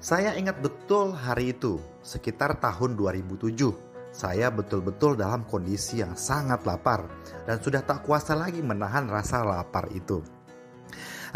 [0.00, 3.52] Saya ingat betul hari itu, sekitar tahun 2007.
[4.16, 7.04] Saya betul-betul dalam kondisi yang sangat lapar
[7.44, 10.24] dan sudah tak kuasa lagi menahan rasa lapar itu.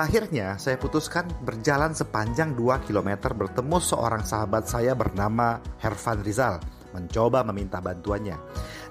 [0.01, 6.57] Akhirnya saya putuskan berjalan sepanjang 2 km bertemu seorang sahabat saya bernama Hervan Rizal
[6.97, 8.41] mencoba meminta bantuannya.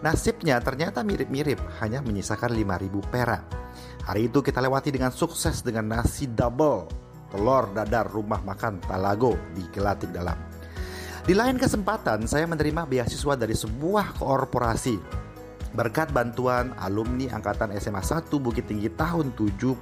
[0.06, 3.42] Nasibnya ternyata mirip-mirip, hanya menyisakan 5000 perak.
[4.06, 7.03] Hari itu kita lewati dengan sukses dengan nasi double
[7.34, 10.38] telur dadar rumah makan Talago di Gelatik Dalam.
[11.26, 15.26] Di lain kesempatan, saya menerima beasiswa dari sebuah korporasi
[15.74, 19.74] berkat bantuan alumni angkatan SMA 1 Bukit Tinggi tahun 76.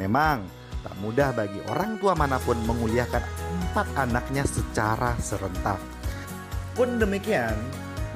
[0.00, 0.48] Memang
[0.80, 3.20] tak mudah bagi orang tua mana pun menguliakan
[3.60, 5.76] empat anaknya secara serentak.
[6.72, 7.54] Pun demikian,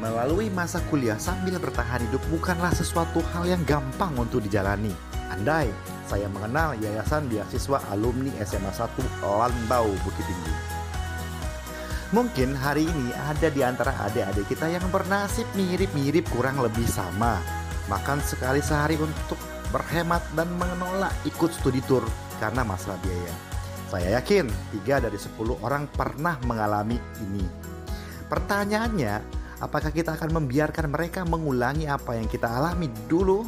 [0.01, 4.95] melalui masa kuliah sambil bertahan hidup bukanlah sesuatu hal yang gampang untuk dijalani.
[5.29, 5.69] Andai
[6.09, 8.89] saya mengenal Yayasan Beasiswa Alumni SMA 1
[9.21, 10.55] Lanbau Bukit Tinggi.
[12.17, 17.37] Mungkin hari ini ada di antara adik-adik kita yang bernasib mirip-mirip kurang lebih sama.
[17.93, 19.37] Makan sekali sehari untuk
[19.69, 22.01] berhemat dan menolak ikut studi tour
[22.41, 23.35] karena masalah biaya.
[23.93, 24.49] Saya yakin
[24.89, 27.45] 3 dari 10 orang pernah mengalami ini.
[28.33, 29.21] Pertanyaannya,
[29.61, 33.45] apakah kita akan membiarkan mereka mengulangi apa yang kita alami dulu?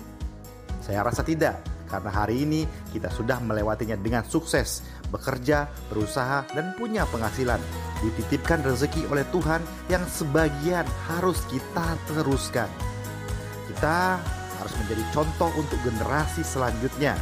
[0.84, 2.62] Saya rasa tidak karena hari ini
[2.94, 7.58] kita sudah melewatinya dengan sukses, bekerja, berusaha, dan punya penghasilan.
[8.00, 9.60] Dititipkan rezeki oleh Tuhan
[9.90, 12.70] yang sebagian harus kita teruskan.
[13.68, 14.22] Kita
[14.62, 17.18] harus menjadi contoh untuk generasi selanjutnya,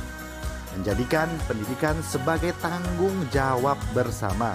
[0.76, 4.52] menjadikan pendidikan sebagai tanggung jawab bersama.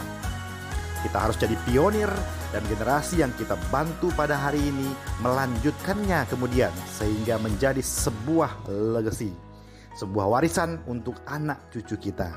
[1.04, 2.08] Kita harus jadi pionir
[2.56, 9.53] dan generasi yang kita bantu pada hari ini melanjutkannya kemudian sehingga menjadi sebuah legacy
[9.98, 12.30] sebuah warisan untuk anak cucu kita.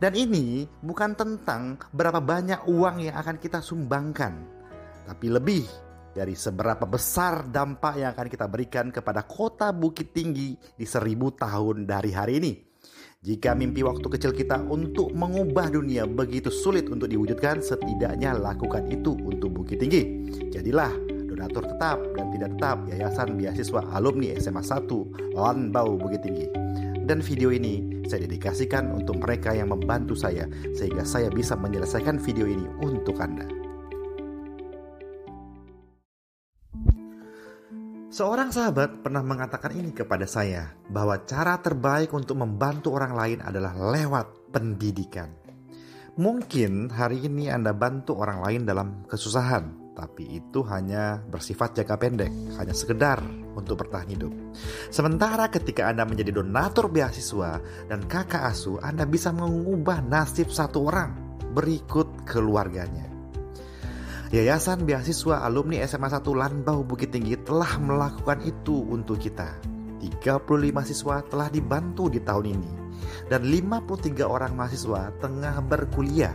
[0.00, 4.32] Dan ini bukan tentang berapa banyak uang yang akan kita sumbangkan,
[5.04, 5.68] tapi lebih
[6.16, 11.84] dari seberapa besar dampak yang akan kita berikan kepada kota Bukit Tinggi di seribu tahun
[11.84, 12.52] dari hari ini.
[13.20, 19.12] Jika mimpi waktu kecil kita untuk mengubah dunia begitu sulit untuk diwujudkan, setidaknya lakukan itu
[19.12, 20.24] untuk Bukit Tinggi.
[20.48, 21.09] Jadilah
[21.40, 26.52] donatur tetap dan tidak tetap Yayasan Beasiswa Alumni SMA 1 Lanbau Bukit Tinggi.
[27.08, 30.44] Dan video ini saya dedikasikan untuk mereka yang membantu saya
[30.76, 33.48] sehingga saya bisa menyelesaikan video ini untuk Anda.
[38.12, 43.72] Seorang sahabat pernah mengatakan ini kepada saya bahwa cara terbaik untuk membantu orang lain adalah
[43.72, 45.32] lewat pendidikan.
[46.20, 52.32] Mungkin hari ini Anda bantu orang lain dalam kesusahan, tapi itu hanya bersifat jangka pendek,
[52.56, 53.20] hanya sekedar
[53.58, 54.32] untuk bertahan hidup.
[54.88, 61.40] Sementara ketika Anda menjadi donatur beasiswa dan kakak asuh, Anda bisa mengubah nasib satu orang
[61.52, 63.10] berikut keluarganya.
[64.30, 69.58] Yayasan Beasiswa Alumni SMA 1 Lanbau Bukit Tinggi telah melakukan itu untuk kita.
[70.00, 72.70] 35 siswa telah dibantu di tahun ini
[73.28, 76.32] dan 53 orang mahasiswa tengah berkuliah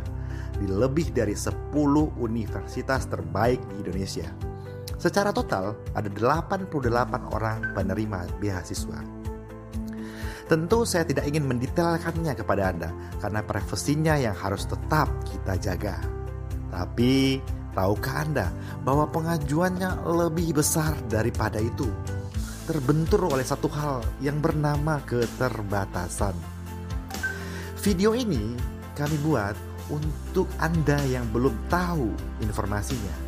[0.58, 1.76] di lebih dari 10
[2.18, 4.28] universitas terbaik di Indonesia.
[4.96, 9.00] Secara total, ada 88 orang penerima beasiswa.
[10.46, 15.98] Tentu saya tidak ingin mendetailkannya kepada Anda karena privasinya yang harus tetap kita jaga.
[16.70, 17.42] Tapi,
[17.74, 18.48] tahukah Anda
[18.86, 21.90] bahwa pengajuannya lebih besar daripada itu?
[22.70, 26.34] Terbentur oleh satu hal yang bernama keterbatasan.
[27.82, 28.58] Video ini
[28.98, 29.54] kami buat
[29.90, 32.10] untuk Anda yang belum tahu
[32.42, 33.26] informasinya.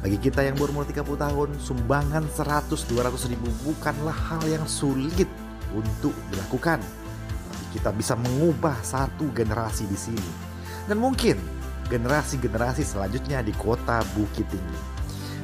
[0.00, 5.28] Bagi kita yang berumur 30 tahun, sumbangan 100-200 ribu bukanlah hal yang sulit
[5.76, 6.80] untuk dilakukan.
[6.80, 10.30] Tapi kita bisa mengubah satu generasi di sini.
[10.88, 11.36] Dan mungkin
[11.92, 14.78] generasi-generasi selanjutnya di kota Bukit Tinggi.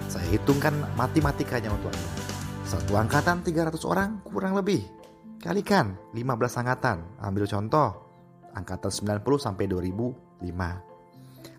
[0.08, 2.10] Saya hitungkan matematikanya untuk Anda.
[2.64, 4.88] Satu angkatan 300 orang kurang lebih.
[5.36, 7.04] Kalikan 15 angkatan.
[7.20, 8.05] Ambil contoh
[8.56, 10.40] angkatan 90 sampai 2005.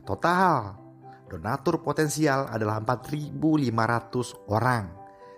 [0.02, 0.74] Total
[1.30, 4.86] donatur potensial adalah 4.500 orang.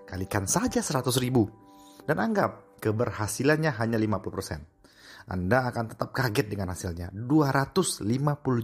[0.07, 5.29] Kalikan saja 100.000 dan anggap keberhasilannya hanya 50%.
[5.29, 7.13] Anda akan tetap kaget dengan hasilnya.
[7.13, 8.09] 250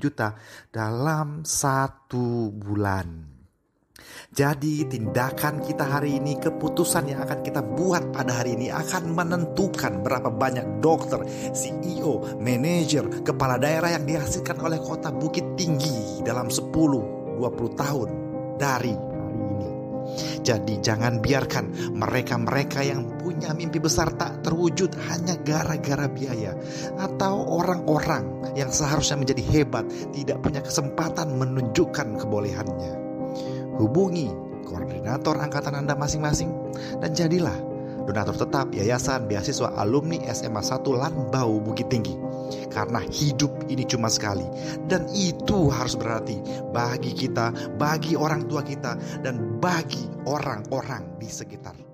[0.02, 0.34] juta
[0.74, 3.35] dalam satu bulan.
[4.36, 10.04] Jadi tindakan kita hari ini, keputusan yang akan kita buat pada hari ini akan menentukan
[10.04, 11.24] berapa banyak dokter,
[11.56, 18.10] CEO, manajer, kepala daerah yang dihasilkan oleh kota Bukit Tinggi dalam 10-20 tahun
[18.60, 19.70] dari hari ini.
[20.44, 26.60] Jadi jangan biarkan mereka-mereka yang punya mimpi besar tak terwujud hanya gara-gara biaya
[27.00, 33.05] atau orang-orang yang seharusnya menjadi hebat tidak punya kesempatan menunjukkan kebolehannya.
[33.75, 34.31] Hubungi
[34.66, 36.50] koordinator angkatan Anda masing-masing
[37.00, 37.56] dan jadilah
[38.06, 42.13] donatur tetap Yayasan Beasiswa Alumni SMA 1 Lanbau Bukit Tinggi.
[42.69, 44.45] Karena hidup ini cuma sekali
[44.86, 46.38] dan itu harus berarti
[46.69, 47.50] bagi kita,
[47.80, 51.85] bagi orang tua kita dan bagi orang-orang di sekitar